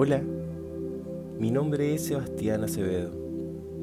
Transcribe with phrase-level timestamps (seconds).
[0.00, 0.22] Hola,
[1.40, 3.10] mi nombre es Sebastián Acevedo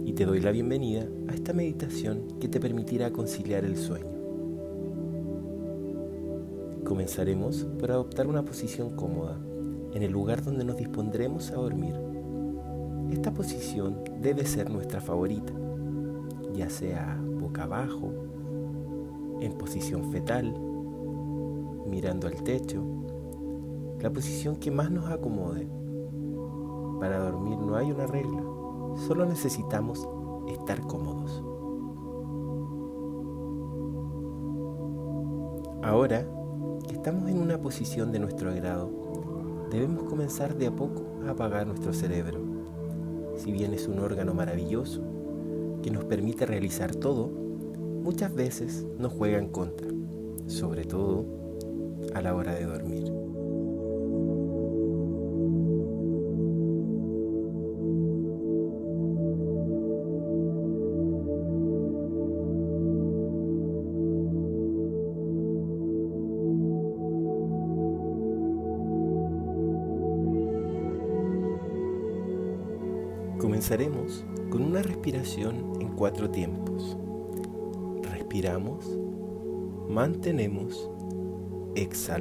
[0.05, 4.15] y te doy la bienvenida a esta meditación que te permitirá conciliar el sueño.
[6.86, 9.38] Comenzaremos por adoptar una posición cómoda
[9.93, 11.96] en el lugar donde nos dispondremos a dormir.
[13.11, 15.52] Esta posición debe ser nuestra favorita,
[16.54, 18.13] ya sea boca abajo,
[19.41, 20.46] en posición fetal,
[21.86, 22.82] mirando al techo,
[24.00, 25.68] la posición que más nos acomode.
[26.99, 28.41] Para dormir no hay una regla,
[29.07, 30.07] solo necesitamos
[30.47, 31.43] estar cómodos.
[35.83, 36.25] Ahora
[36.88, 38.89] que estamos en una posición de nuestro agrado,
[39.69, 42.39] debemos comenzar de a poco a apagar nuestro cerebro.
[43.37, 45.02] Si bien es un órgano maravilloso
[45.83, 49.87] que nos permite realizar todo, muchas veces nos juega en contra,
[50.47, 51.25] sobre todo
[52.13, 52.84] a la hora de dormir.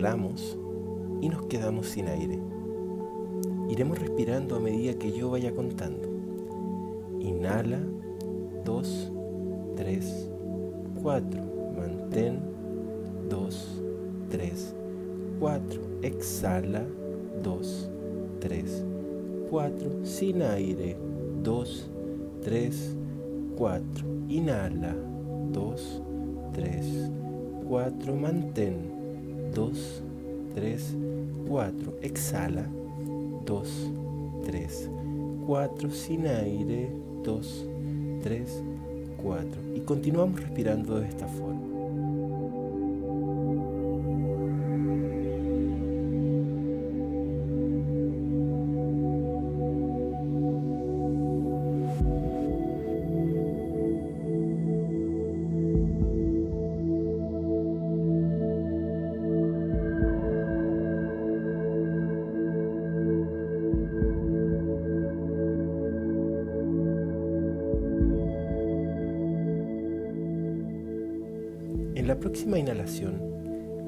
[0.05, 0.58] Exhalamos
[1.22, 2.38] y nos quedamos sin aire.
[3.70, 6.06] Iremos respirando a medida que yo vaya contando.
[7.20, 7.80] Inhala,
[8.66, 9.12] 2,
[9.77, 10.30] 3,
[11.02, 11.42] 4.
[11.75, 12.38] Mantén,
[13.30, 13.82] 2,
[14.28, 14.75] 3,
[15.41, 15.80] 4.
[16.02, 16.84] Exhala,
[17.42, 17.91] 2,
[18.41, 18.84] 3,
[19.50, 19.91] 4.
[20.04, 20.98] Sin aire,
[21.43, 21.91] 2,
[22.43, 22.97] 3,
[23.56, 24.06] 4.
[24.28, 24.94] Inhala,
[25.50, 26.03] 2,
[26.53, 27.10] 3,
[27.66, 28.16] 4.
[28.16, 28.94] Mantén.
[29.54, 30.03] 2,
[30.54, 30.97] 3,
[31.48, 31.98] 4.
[32.03, 32.66] Exhala.
[33.44, 33.91] 2,
[34.44, 34.91] 3,
[35.47, 35.91] 4.
[35.91, 36.91] Sin aire.
[37.22, 37.66] 2,
[38.22, 38.62] 3,
[39.22, 39.60] 4.
[39.76, 41.74] Y continuamos respirando de esta forma.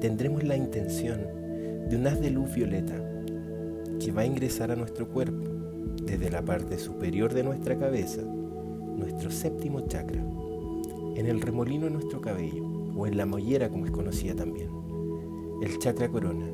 [0.01, 1.19] Tendremos la intención
[1.87, 2.95] de un haz de luz violeta
[3.99, 5.43] que va a ingresar a nuestro cuerpo
[6.03, 10.23] desde la parte superior de nuestra cabeza, nuestro séptimo chakra,
[11.15, 12.65] en el remolino de nuestro cabello
[12.95, 14.69] o en la mollera como es conocida también,
[15.61, 16.47] el chakra corona,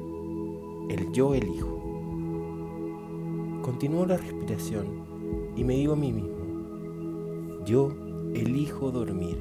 [0.89, 1.79] el yo elijo.
[3.61, 4.87] Continúo la respiración
[5.55, 7.93] y me digo a mí mismo, yo
[8.33, 9.37] elijo dormir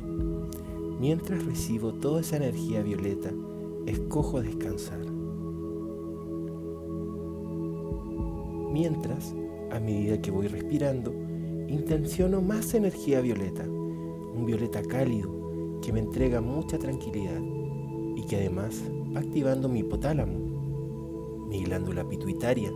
[1.02, 3.32] Mientras recibo toda esa energía violeta,
[3.86, 5.00] escojo descansar.
[8.70, 9.34] Mientras,
[9.72, 11.12] a medida que voy respirando,
[11.66, 17.40] intenciono más energía violeta, un violeta cálido que me entrega mucha tranquilidad
[18.14, 18.80] y que además
[19.12, 22.70] va activando mi hipotálamo, mi glándula pituitaria,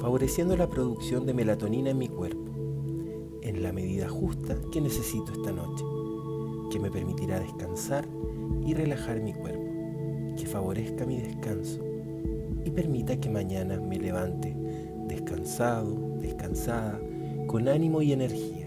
[0.00, 2.52] favoreciendo la producción de melatonina en mi cuerpo,
[3.42, 5.84] en la medida justa que necesito esta noche
[6.74, 8.04] que me permitirá descansar
[8.66, 9.64] y relajar mi cuerpo,
[10.36, 11.80] que favorezca mi descanso
[12.64, 14.56] y permita que mañana me levante
[15.06, 17.00] descansado, descansada,
[17.46, 18.63] con ánimo y energía.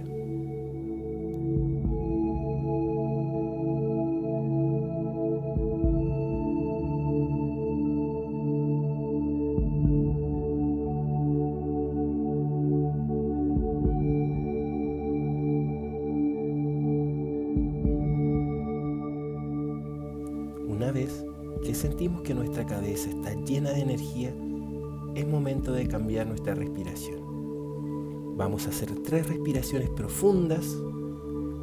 [29.73, 30.77] Profundas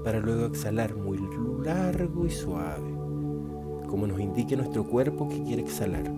[0.04, 1.18] para luego exhalar muy
[1.64, 2.90] largo y suave,
[3.88, 6.12] como nos indique nuestro cuerpo que quiere exhalar,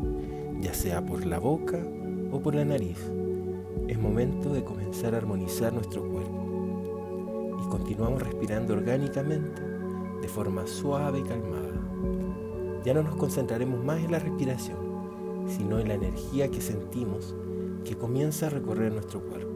[0.61, 1.79] ya sea por la boca
[2.33, 2.99] o por la nariz.
[3.87, 9.63] Es momento de comenzar a armonizar nuestro cuerpo y continuamos respirando orgánicamente
[10.21, 12.83] de forma suave y calmada.
[12.85, 14.79] Ya no nos concentraremos más en la respiración,
[15.47, 17.37] sino en la energía que sentimos
[17.85, 19.56] que comienza a recorrer nuestro cuerpo.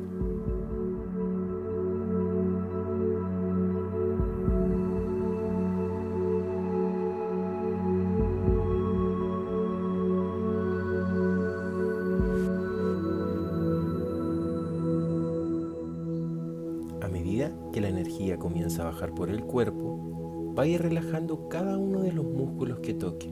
[21.51, 23.29] Cada uno de los músculos que toque.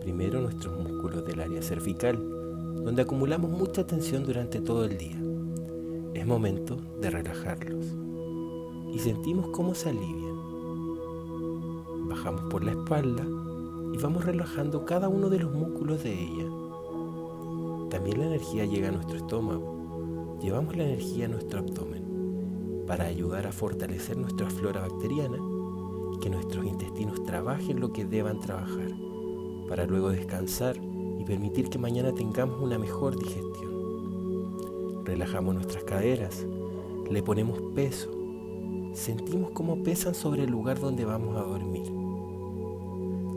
[0.00, 2.18] Primero nuestros músculos del área cervical,
[2.84, 5.16] donde acumulamos mucha tensión durante todo el día.
[6.14, 7.86] Es momento de relajarlos.
[8.92, 10.36] Y sentimos cómo se alivian.
[12.08, 13.24] Bajamos por la espalda
[13.94, 16.46] y vamos relajando cada uno de los músculos de ella.
[17.88, 20.38] También la energía llega a nuestro estómago.
[20.42, 25.38] Llevamos la energía a nuestro abdomen para ayudar a fortalecer nuestra flora bacteriana,
[26.20, 28.90] que nuestros intestinos trabajen lo que deban trabajar,
[29.68, 35.04] para luego descansar y permitir que mañana tengamos una mejor digestión.
[35.04, 36.46] Relajamos nuestras caderas,
[37.10, 38.10] le ponemos peso,
[38.92, 41.86] sentimos cómo pesan sobre el lugar donde vamos a dormir.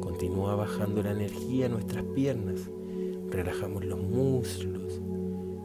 [0.01, 2.69] Continúa bajando la energía a nuestras piernas,
[3.29, 5.01] relajamos los muslos,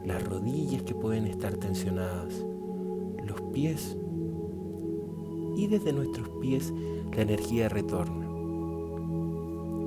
[0.05, 2.45] las rodillas que pueden estar tensionadas,
[3.25, 3.97] los pies
[5.55, 6.73] y desde nuestros pies
[7.15, 8.27] la energía retorna,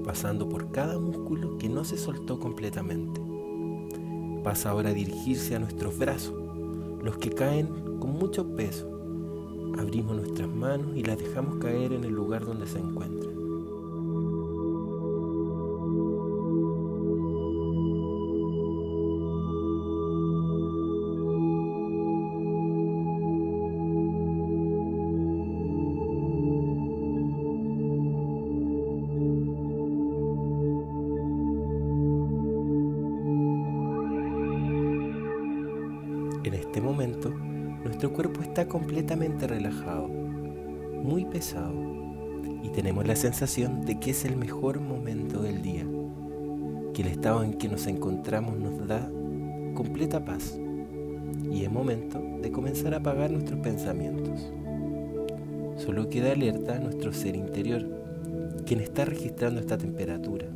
[0.04, 3.20] pasando por cada músculo que no se soltó completamente.
[4.42, 6.34] Pasa ahora a dirigirse a nuestros brazos,
[7.02, 8.88] los que caen con mucho peso.
[9.78, 13.37] Abrimos nuestras manos y las dejamos caer en el lugar donde se encuentran.
[43.38, 45.86] De que es el mejor momento del día,
[46.92, 49.08] que el estado en que nos encontramos nos da
[49.74, 50.58] completa paz,
[51.48, 54.52] y es momento de comenzar a apagar nuestros pensamientos.
[55.76, 57.86] Solo queda alerta nuestro ser interior,
[58.66, 60.48] quien está registrando esta temperatura,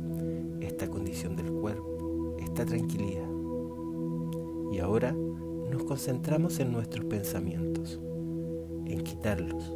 [0.59, 3.29] esta condición del cuerpo, esta tranquilidad.
[4.73, 5.15] Y ahora
[5.71, 8.01] nos concentramos en nuestros pensamientos,
[8.85, 9.73] en quitarlos.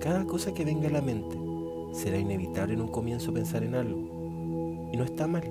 [0.00, 1.41] Cada cosa que venga a la mente
[1.92, 4.88] será inevitable en un comienzo pensar en algo.
[4.92, 5.44] Y no está mal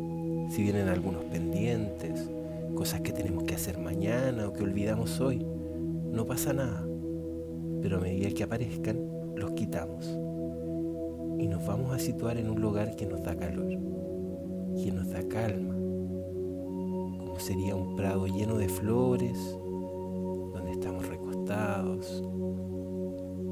[0.50, 2.30] si vienen algunos pendientes,
[2.76, 5.46] cosas que tenemos que hacer mañana o que olvidamos hoy.
[6.12, 6.86] No pasa nada.
[7.82, 9.00] Pero a medida que aparezcan,
[9.36, 10.06] los quitamos.
[11.40, 15.28] Y nos vamos a situar en un lugar que nos da calor, que nos da
[15.28, 15.74] calma,
[17.18, 19.58] como sería un prado lleno de flores,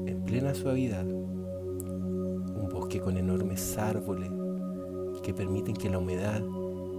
[0.06, 1.04] en plena suavidad,
[2.90, 4.28] bosque con enormes árboles
[5.22, 6.42] que permiten que la humedad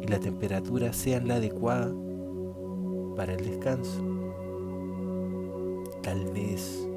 [0.02, 1.94] y la temperatura sean la adecuada
[3.18, 4.02] para el descanso.
[6.02, 6.88] Tal vez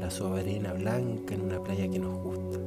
[0.00, 2.58] la suave arena blanca en una playa que nos gusta,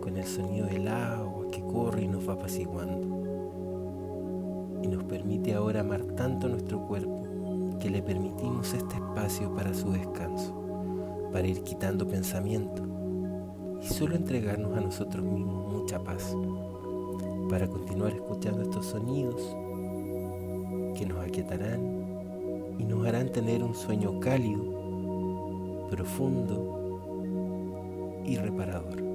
[0.00, 3.06] con el sonido del agua que corre y nos va apaciguando.
[4.82, 9.92] Y nos permite ahora amar tanto nuestro cuerpo que le permitimos este espacio para su
[9.92, 12.95] descanso, para ir quitando pensamiento
[13.88, 16.36] y solo entregarnos a nosotros mismos mucha paz,
[17.48, 19.40] para continuar escuchando estos sonidos
[20.98, 26.82] que nos aquietarán y nos harán tener un sueño cálido, profundo
[28.24, 29.05] y reparador.